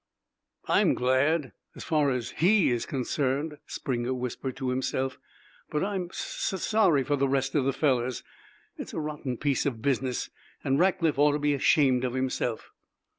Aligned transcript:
"I'm 0.67 0.95
glad 0.95 1.53
as 1.75 1.83
far 1.83 2.09
as 2.09 2.31
he 2.31 2.71
is 2.71 2.87
concerned," 2.87 3.59
Springer 3.67 4.15
whispered 4.15 4.55
to 4.57 4.71
himself; 4.71 5.19
"but 5.69 5.83
I'm 5.83 6.09
sus 6.11 6.63
sorry 6.65 7.03
for 7.03 7.15
the 7.15 7.29
rest 7.29 7.53
of 7.53 7.65
the 7.65 7.71
fellows. 7.71 8.23
It's 8.79 8.95
a 8.95 8.99
rotten 8.99 9.37
piece 9.37 9.67
of 9.67 9.83
business, 9.83 10.31
and 10.63 10.79
Rackliff 10.79 11.19
ought 11.19 11.33
to 11.33 11.37
be 11.37 11.53
ashamed 11.53 12.03
of 12.03 12.15
himself." 12.15 12.71